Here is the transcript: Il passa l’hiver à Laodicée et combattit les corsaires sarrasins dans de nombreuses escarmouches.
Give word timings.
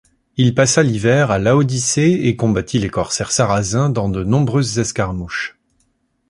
Il 0.35 0.55
passa 0.55 0.81
l’hiver 0.81 1.29
à 1.29 1.37
Laodicée 1.37 2.21
et 2.27 2.35
combattit 2.35 2.79
les 2.79 2.89
corsaires 2.89 3.31
sarrasins 3.31 3.91
dans 3.91 4.09
de 4.09 4.23
nombreuses 4.23 4.79
escarmouches. 4.79 5.59